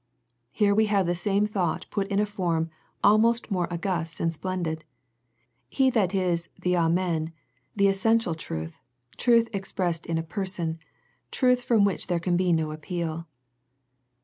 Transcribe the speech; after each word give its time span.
Here 0.51 0.73
we 0.73 0.87
have 0.87 1.05
the 1.05 1.13
same 1.13 1.45
thought 1.45 1.85
put 1.91 2.07
in 2.07 2.19
a 2.19 2.25
form, 2.25 2.71
almost 3.03 3.51
more 3.51 3.71
august 3.71 4.19
and 4.19 4.33
splendid. 4.33 4.83
He 5.69 5.91
that 5.91 6.15
is" 6.15 6.49
the 6.63 6.75
Amen," 6.75 7.33
the 7.75 7.87
essen 7.87 8.17
tial 8.17 8.35
truth, 8.35 8.79
truth 9.17 9.47
expressed 9.53 10.07
in 10.07 10.17
a 10.17 10.23
Person, 10.23 10.79
truth 11.29 11.63
from 11.63 11.85
which 11.85 12.07
there 12.07 12.19
can 12.19 12.35
be 12.35 12.51
no 12.51 12.71
appeal. 12.71 13.27